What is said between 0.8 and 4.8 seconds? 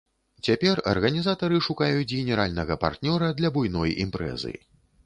арганізатары шукаюць генеральнага партнёра для буйной імпрэзы.